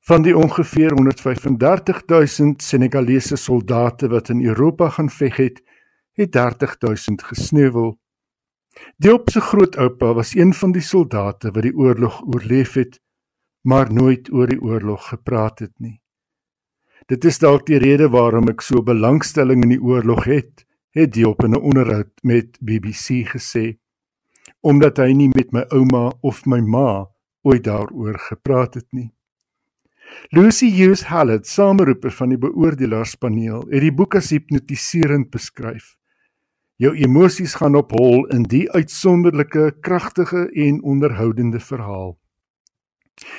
[0.08, 5.62] Van die ongeveer 135 000 Senegalese soldate wat in Europa gaan veg het,
[6.12, 7.98] het 30 000 gesneuwel.
[8.96, 13.00] Diop se grootoupa was een van die soldate wat die oorlog oorleef het,
[13.62, 16.00] maar nooit oor die oorlog gepraat het nie.
[17.06, 21.42] Dit is dalk die rede waarom ek so belangstelling in die oorlog het het Diop
[21.44, 23.78] in 'n onderhoud met BBC gesê
[24.60, 27.06] omdat hy nie met my ouma of my ma
[27.42, 29.12] ooit daaroor gepraat het nie.
[30.30, 35.96] Lucy Hughes Hallett, sameroeper van die beoordelaarspaneel, het die boek as hipnotiserend beskryf.
[36.76, 42.16] Jou emosies gaan op hol in die uitsonderlike, kragtige en onderhoudende verhaal.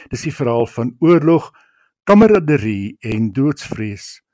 [0.09, 1.51] Dis die verhaal van oorlog,
[2.03, 4.24] kameraderie en doodsvrees.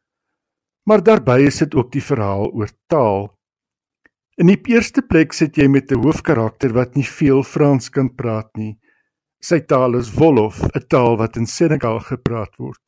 [0.84, 3.30] Maar daarbey is dit ook die verhaal oor taal.
[4.42, 8.50] In die eerste plek sit jy met 'n hoofkarakter wat nie veel Frans kan praat
[8.58, 8.80] nie.
[9.42, 12.82] Sy taal is Wolof, 'n taal wat in Senegal gepraat word.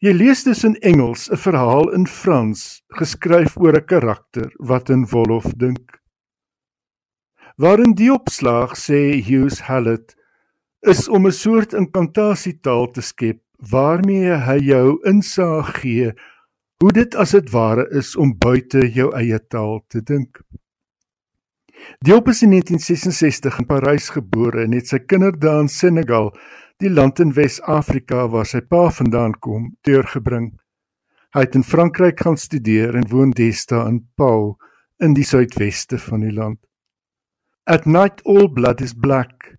[0.00, 5.04] Jy lees dus in Engels 'n verhaal in Frans geskryf oor 'n karakter wat in
[5.04, 6.00] Wolof dink.
[7.56, 10.16] Waarin die opslag sê Hughes Hallett
[10.80, 16.14] is om 'n soort inkantasietaal te skep waarmee hy jou insaag gee
[16.80, 20.40] hoe dit as dit ware is om buite jou eie taal te dink.
[22.04, 26.30] Diop is in 1966 in Parys gebore en het sy kinderdae in Senegal,
[26.80, 30.54] die land in Wes-Afrika waar sy pa vandaan kom, deurgebring.
[31.36, 34.56] Hy het in Frankryk gaan studeer en woon deesdae in Pau
[35.04, 36.58] in die suidweste van die land.
[37.68, 39.56] At Night All Blood is Black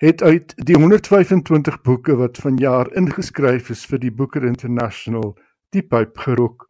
[0.00, 5.34] het uit die 125 boeke wat vanjaar ingeskryf is vir die Booker International
[5.74, 6.66] die pyp gerok.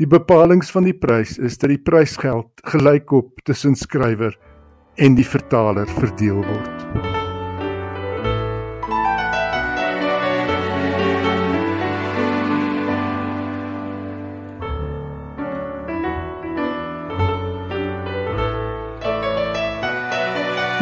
[0.00, 4.34] Die bepalinge van die prys is dat die prysgeld gelykop tussen skrywer
[4.96, 7.31] en die vertaler verdeel word.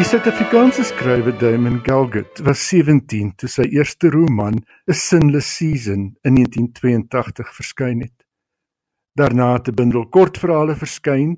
[0.01, 4.57] Die Suid-Afrikaanse skrywer Damon Galgut was 17 toe sy eerste roman,
[4.89, 8.25] A Sinless Season, in 1982 verskyn het.
[9.13, 11.37] Daarna het 'n bundel kortverhale verskyn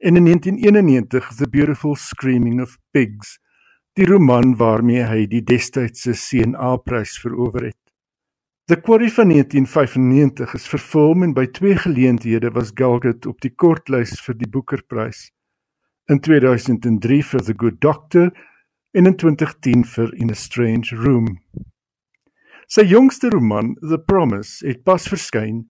[0.00, 3.38] en in 1991 The Beautiful Screaming of Pigs,
[3.92, 7.82] die roman waarmee hy die destydse CNA-prys verower het.
[8.64, 14.16] The Quarry van 1995 is vervilm en by twee geleenthede was Galgut op die kortlys
[14.20, 15.28] vir die Booker-prys
[16.08, 18.30] in 2003 vir The Good Doctor
[18.92, 21.38] en in 2010 vir In a Strange Room.
[22.68, 25.66] Sy jongste roman, The Promise, het pas verskyn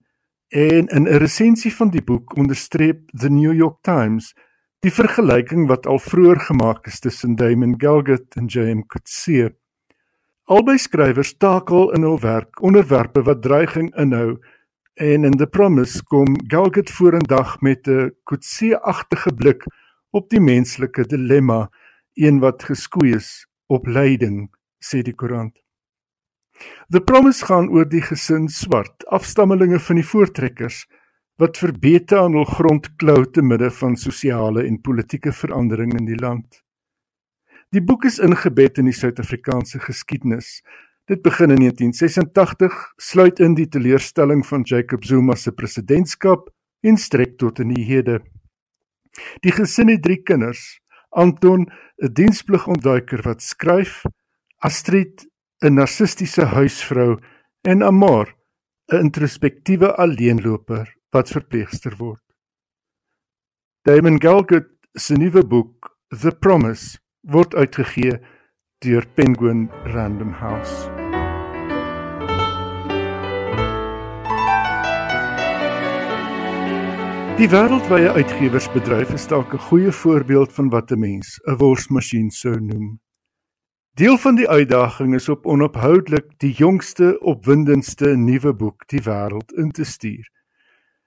[0.49, 4.33] en in 'n resensie van die boek onderstreep The New York Times
[4.79, 8.83] die vergelyking wat al vroeër gemaak is tussen Damon Galgut en J.M.
[8.87, 9.49] Coetzee.
[10.45, 14.39] Albei skrywers takel in hul werk onderwerpe wat dreiging inhou
[14.95, 19.63] en in The Promise kom Galgut vorendag met 'n Coetzee-agtige blik
[20.11, 21.67] op die menslike dilemma,
[22.19, 24.47] een wat geskoei is op lyding,
[24.81, 25.55] sê die koerant.
[26.91, 30.85] The Promise gaan oor die gesin swart, afstammelinge van die voortrekkers
[31.39, 36.19] wat verbete aan hul grond klou te midde van sosiale en politieke verandering in die
[36.19, 36.59] land.
[37.71, 40.59] Die boek is ingebed in die Suid-Afrikaanse geskiedenis.
[41.07, 46.49] Dit begin in 1986, sluit in die teleurstelling van Jacob Zuma se presidentskap
[46.83, 48.19] en strek tot in die hede.
[49.43, 50.79] Die gesin het drie kinders:
[51.09, 51.67] Anton,
[52.01, 54.03] 'n dienspligontduiker wat skryf,
[54.57, 55.25] Astrid,
[55.61, 57.19] 'n narcistiese huisvrou
[57.61, 58.35] en Amar,
[58.91, 62.23] 'n introspektiewe alleenloper wat verpleegster word.
[63.83, 68.19] Damon Galgut se nuwe boek, The Promise, word uitgegee
[68.83, 70.98] deur Penguin Random House.
[77.39, 82.59] Die wêreldwye uitgewersbedryf is dalk 'n goeie voorbeeld van wat 'n mens 'n worsmasjien sou
[82.59, 82.99] noem.
[83.93, 89.71] Deel van die uitdaging is op onophoudelik die jongste, opwindendste nuwe boek die wêreld in
[89.71, 90.29] te stuur.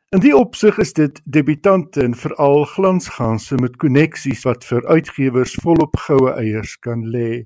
[0.09, 5.97] In die opsig is dit debutante en veral glansganse met koneksies wat vir uitgewers volop
[5.97, 7.45] goue eiers kan lê.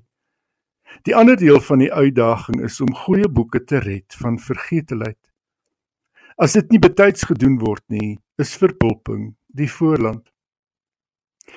[1.01, 5.26] Die ander deel van die uitdaging is om goeie boeke te red van vergeeteheid.
[6.37, 10.21] As dit nie betyds gedoen word nie, is verpulping die voorland.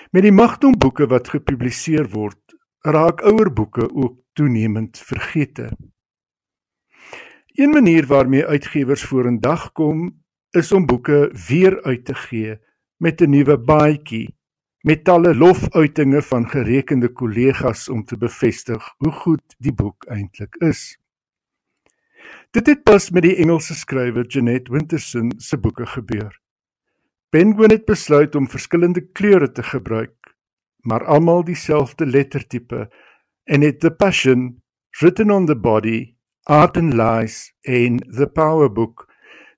[0.09, 2.41] Met die magdom boeke wat gepubliseer word,
[2.89, 5.69] raak ouer boeke ook toenemend vergete.
[7.61, 10.23] Een manier waarmee uitgewers vorendag kom,
[10.57, 12.57] is om boeke weer uit te gee
[12.97, 14.37] met 'n nuwe baadjie,
[14.81, 21.00] met talle lofuitinge van gerekende kollegas om te bevestig hoe goed die boek eintlik is.
[22.51, 26.33] Dit het pas met die Engelse skrywer Jeanette Winterson se boeke gebeur.
[27.31, 30.33] Penguin het besluit om verskillende kleure te gebruik,
[30.83, 32.89] maar almal dieselfde lettertipe
[33.45, 34.63] en het The Passion,
[34.99, 39.07] Written on the Body, Art and Lies en The Power Book,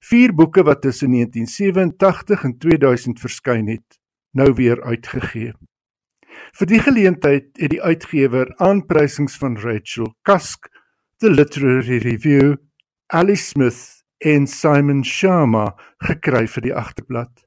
[0.04, 4.00] vier boeke wat tussen 1987 en 2000 verskyn het,
[4.36, 5.54] nou weer uitgegee.
[6.60, 10.68] Vir die geleentheid het die uitgewer aanprysings van Rachel Cusk,
[11.24, 12.52] The Literary Review
[13.14, 17.42] Ali Smith en Simon Sharma gekry vir die agterblad.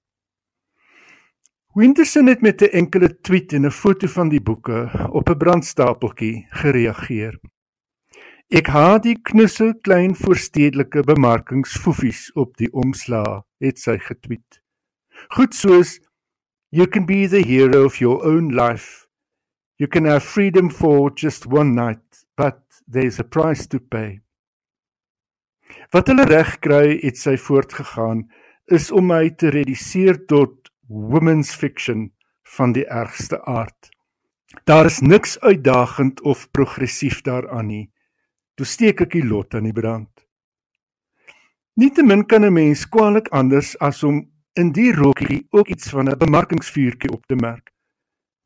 [1.74, 6.46] Winterson het met 'n enkele tweet en 'n foto van die boeke op 'n brandstapeltjie
[6.50, 7.40] gereageer.
[8.50, 14.62] Ek haat die knusse klein voorstedelike bemarkings foefies op die omslaa, het sy getweet.
[15.30, 16.00] Goed soos
[16.70, 19.08] You can be the hero of your own life.
[19.80, 22.60] You can have freedom for just one night, but
[22.92, 24.25] there's a price to pay.
[25.96, 28.26] Wat hulle reg kry, het sy voortgegaan,
[28.68, 32.10] is om my te reduseer tot women's fiction
[32.58, 33.94] van die ergste aard.
[34.68, 37.86] Daar is niks uitdagend of progressief daaraan nie.
[38.60, 40.12] Toe steek ek die lot aan die brand.
[41.80, 44.20] Nietemin kan 'n mens kwaliek anders as om
[44.60, 47.72] in die rokkie ook iets van 'n bemarkingsvuurtjie op te merk.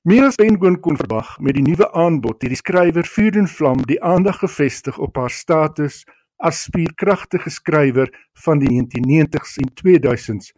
[0.04, 3.82] Meer as Penguin kon verwag met die nuwe aanbod het die skrywer Vuur en Vlam
[3.82, 6.06] die aandag gefestig op haar status
[6.39, 8.09] as spierkragtige skrywer
[8.45, 10.53] van die 1990s en 2000s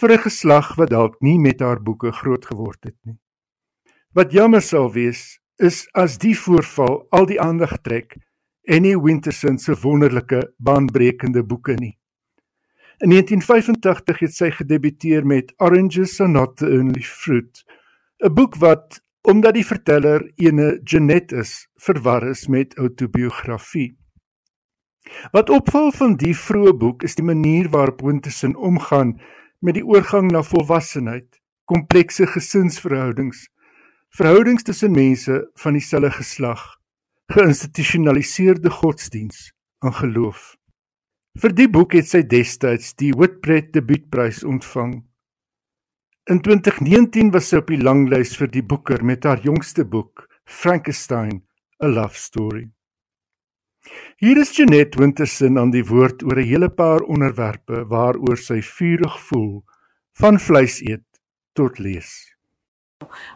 [0.00, 3.18] vir 'n geslag wat dalk nie met haar boeke groot geword het nie.
[4.14, 8.16] Wat jammer sal wees is as die voorval al die aandag trek
[8.64, 11.98] en nie Winterson se wonderlike baanbrekende boeke nie.
[13.00, 17.64] In 1985 het sy gedebuteer met Oranges are not the only fruit,
[18.22, 23.99] 'n boek wat omdat die verteller ene Jeanette is, verwar is met outobiografie.
[25.32, 29.16] Wat opval van die vroeë boek is die manier waarop Winterson omgaan
[29.60, 33.46] met die oorgang na volwassenheid, komplekse gesinsverhoudings,
[34.16, 36.64] verhoudings tussen mense van dieselfde geslag,
[37.30, 39.50] geïnstitusionaliseerde godsdiens
[39.84, 40.56] en geloof.
[41.38, 44.96] Vir die boek het sy destyds die Whitbread Debuutprys ontvang.
[46.30, 51.44] In 2019 was sy op die langlys vir die Booker met haar jongste boek, Frankenstein:
[51.82, 52.66] A Love Story.
[54.16, 59.16] Hier is Jeanette Winterson aan die woord oor 'n hele paar onderwerpe waaroor sy vurig
[59.28, 59.62] voel,
[60.20, 61.06] van vleis eet
[61.52, 62.10] tot lees.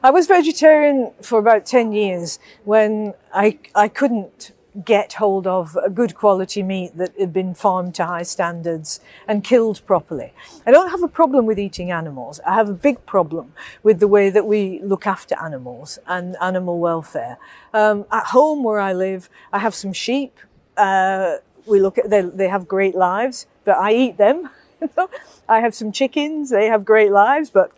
[0.03, 5.88] I was vegetarian for about 10 years when I I couldn't get hold of a
[5.88, 8.98] good quality meat that had been farmed to high standards
[9.28, 10.32] and killed properly.
[10.66, 12.40] I don't have a problem with eating animals.
[12.46, 13.52] I have a big problem
[13.84, 17.38] with the way that we look after animals and animal welfare.
[17.72, 20.38] Um, at home where I live, I have some sheep.
[20.76, 24.50] Uh, we look at they, they have great lives, but I eat them.
[25.48, 26.50] I have some chickens.
[26.50, 27.70] They have great lives, but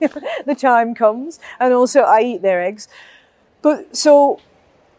[0.44, 2.88] the time comes, and also I eat their eggs.
[3.62, 4.40] But so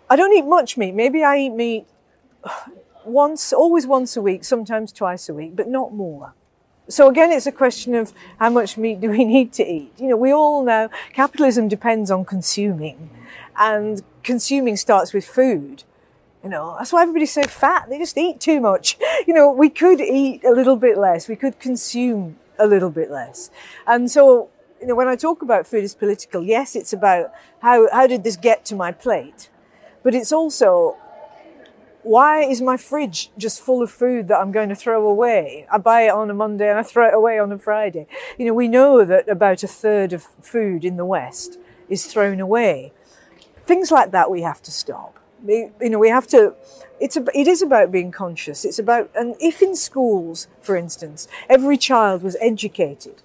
[0.09, 0.93] I don't eat much meat.
[0.93, 1.85] Maybe I eat meat
[3.05, 6.33] once, always once a week, sometimes twice a week, but not more.
[6.89, 9.93] So again, it's a question of how much meat do we need to eat?
[9.97, 13.09] You know, we all know capitalism depends on consuming
[13.57, 15.83] and consuming starts with food.
[16.43, 17.87] You know, that's why everybody's so fat.
[17.89, 18.97] They just eat too much.
[19.25, 21.29] You know, we could eat a little bit less.
[21.29, 23.49] We could consume a little bit less.
[23.87, 24.49] And so,
[24.81, 27.31] you know, when I talk about food as political, yes, it's about
[27.61, 29.49] how, how did this get to my plate?
[30.03, 30.97] But it's also
[32.03, 35.65] why is my fridge just full of food that I'm going to throw away?
[35.71, 38.07] I buy it on a Monday and I throw it away on a Friday.
[38.37, 41.57] You know, we know that about a third of food in the West
[41.89, 42.91] is thrown away.
[43.65, 45.17] Things like that we have to stop.
[45.47, 46.53] You know, we have to,
[46.99, 48.65] it's a, it is about being conscious.
[48.65, 53.21] It's about, and if in schools, for instance, every child was educated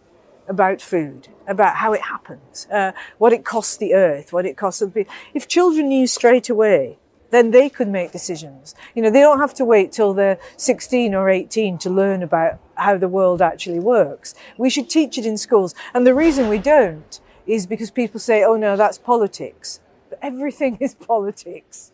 [0.49, 4.81] about food, about how it happens, uh, what it costs the earth, what it costs
[4.81, 5.13] the people.
[5.35, 6.99] If children knew straight away,
[7.31, 8.75] then they could make decisions.
[8.95, 12.59] You know, they don't have to wait till they're 16 or 18 to learn about
[12.75, 14.35] how the world actually works.
[14.57, 15.75] We should teach it in schools.
[15.93, 19.81] And the reason we don't is because people say, oh no, that's politics.
[20.09, 21.93] But everything is politics.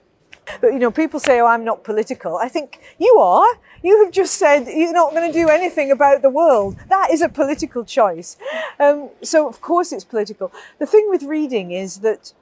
[0.60, 2.36] But you know, people say, oh, I'm not political.
[2.36, 3.46] I think you are.
[3.82, 6.76] You have just said you're not going to do anything about the world.
[6.88, 8.36] That is a political choice.
[8.78, 10.52] Um, so, of course, it's political.
[10.78, 12.32] The thing with reading is that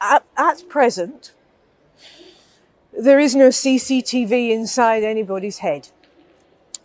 [0.00, 1.32] at, at present,
[2.98, 5.88] there is no CCTV inside anybody's head.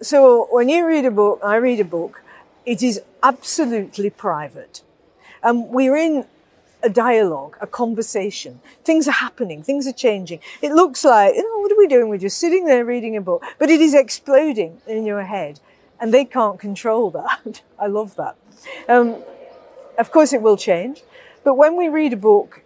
[0.02, 2.22] So, when you read a book, I read a book,
[2.66, 4.82] it is absolutely private.
[5.44, 6.26] Um, we're in
[6.88, 8.62] a dialogue, a conversation.
[8.86, 10.40] Things are happening, things are changing.
[10.62, 12.08] It looks like, you know, what are we doing?
[12.08, 15.60] We're just sitting there reading a book, but it is exploding in your head
[16.00, 17.62] and they can't control that.
[17.78, 18.38] I love that.
[18.88, 19.18] Um,
[20.00, 21.04] of course, it will change,
[21.44, 22.64] but when we read a book,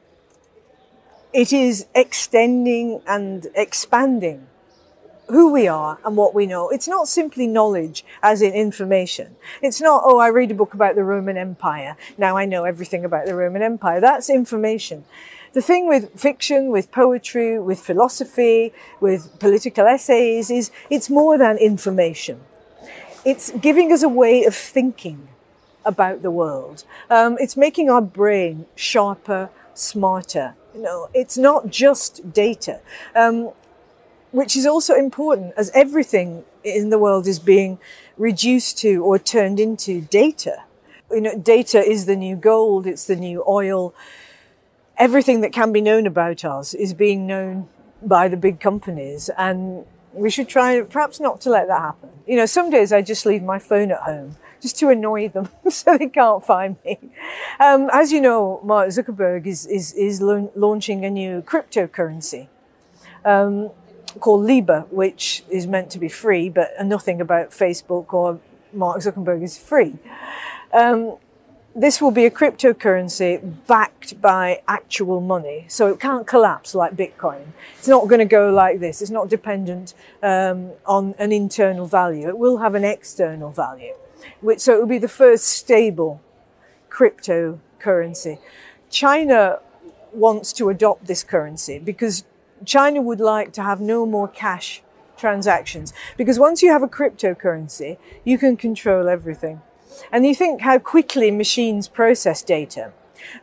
[1.33, 4.47] it is extending and expanding
[5.31, 6.69] who we are and what we know.
[6.69, 9.35] It's not simply knowledge as in information.
[9.61, 11.95] It's not, oh, I read a book about the Roman Empire.
[12.17, 14.01] Now I know everything about the Roman Empire.
[14.01, 15.05] That's information.
[15.53, 21.57] The thing with fiction, with poetry, with philosophy, with political essays is it's more than
[21.57, 22.41] information.
[23.25, 25.27] It's giving us a way of thinking
[25.85, 26.83] about the world.
[27.09, 30.55] Um, it's making our brain sharper, smarter.
[30.73, 32.79] You know, it's not just data.
[33.15, 33.51] Um,
[34.31, 37.79] which is also important as everything in the world is being
[38.17, 40.63] reduced to or turned into data.
[41.11, 43.93] You know, data is the new gold, it's the new oil.
[44.97, 47.67] Everything that can be known about us is being known
[48.01, 52.09] by the big companies and we should try perhaps not to let that happen.
[52.27, 55.49] You know, some days I just leave my phone at home just to annoy them
[55.69, 56.99] so they can't find me.
[57.59, 62.47] Um, as you know, Mark Zuckerberg is, is, is launching a new cryptocurrency.
[63.23, 63.71] Um,
[64.19, 68.39] called Liba, which is meant to be free, but nothing about Facebook or
[68.73, 69.95] Mark Zuckerberg is free.
[70.73, 71.17] Um,
[71.73, 75.65] this will be a cryptocurrency backed by actual money.
[75.69, 77.47] So it can't collapse like Bitcoin.
[77.77, 79.01] It's not going to go like this.
[79.01, 82.27] It's not dependent um, on an internal value.
[82.27, 83.93] It will have an external value.
[84.41, 86.21] Which, so it will be the first stable
[86.89, 88.39] cryptocurrency.
[88.89, 89.59] China
[90.11, 92.25] wants to adopt this currency because
[92.65, 94.81] China would like to have no more cash
[95.17, 95.93] transactions.
[96.17, 99.61] Because once you have a cryptocurrency, you can control everything.
[100.11, 102.91] And you think how quickly machines process data.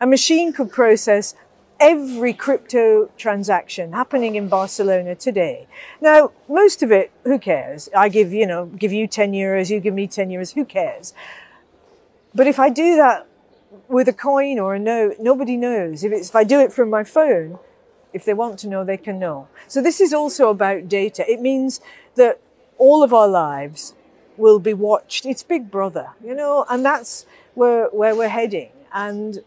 [0.01, 1.35] A machine could process
[1.79, 5.67] every crypto transaction happening in Barcelona today.
[6.01, 7.89] Now, most of it, who cares?
[7.95, 11.13] I give, you know, give you 10 euros, you give me 10 euros, who cares?
[12.35, 13.27] But if I do that
[13.87, 16.03] with a coin or a note, nobody knows.
[16.03, 17.59] If, if I do it from my phone,
[18.13, 19.47] if they want to know, they can know.
[19.67, 21.29] So this is also about data.
[21.29, 21.81] It means
[22.15, 22.39] that
[22.77, 23.93] all of our lives
[24.37, 25.25] will be watched.
[25.25, 28.69] It's Big Brother, you know, and that's where, where we're heading.
[28.93, 29.43] And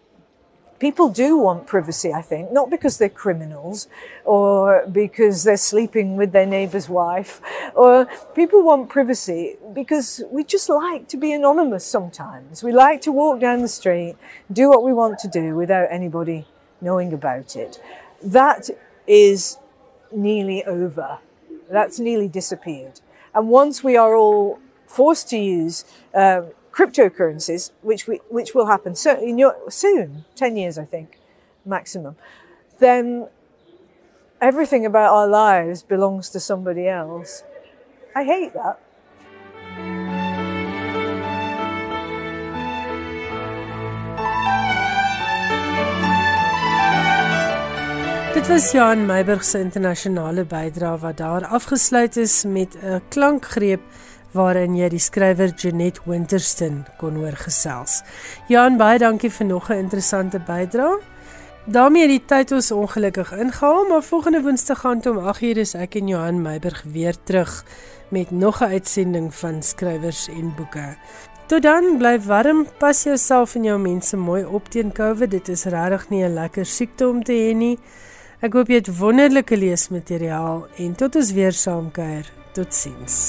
[0.79, 3.89] people do want privacy, I think, not because they're criminals
[4.25, 7.41] or because they're sleeping with their neighbor's wife,
[7.75, 12.63] or people want privacy because we just like to be anonymous sometimes.
[12.63, 14.17] We like to walk down the street,
[14.53, 16.47] do what we want to do without anybody
[16.81, 17.81] knowing about it.
[18.23, 18.71] That
[19.07, 19.59] is
[20.13, 21.19] nearly over.
[21.71, 23.01] That's nearly disappeared.
[23.35, 28.95] And once we are all forced to use um, cryptocurrencies, which we, which will happen
[28.95, 31.19] certainly soon, ten years I think,
[31.65, 32.17] maximum,
[32.79, 33.29] then
[34.41, 37.45] everything about our lives belongs to somebody else.
[38.15, 38.81] I hate that.
[48.43, 53.81] Dit was Johan Meiburg se internasionale bydrae wat daar afgesluit is met 'n klankgreep
[54.33, 58.03] waarin jy die skrywer Jeanette Winterston kon hoor gesels.
[58.49, 60.99] Jan, baie dankie vir nog 'n interessante bydrae.
[61.67, 66.09] daarmee die tyd ons ongelukkig ingehaal, maar volgende Woensdag gaan om 8:00 is ek en
[66.09, 67.65] Johan Meiburg weer terug
[68.09, 70.97] met nog 'n uitsending van skrywers en boeke.
[71.47, 75.31] Tot dan, bly warm, pas jouself en jou mense mooi op teen COVID.
[75.31, 77.79] Dit is regtig nie 'n lekker siekte om te hê nie.
[78.43, 82.27] Ek hoop jy het wonderlike leesmateriaal en tot ons weer saamkuier.
[82.59, 83.21] Totsiens.